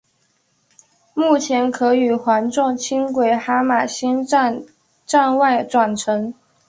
[1.13, 4.63] 目前可与环状轻轨哈玛星站
[5.05, 6.33] 站外转乘。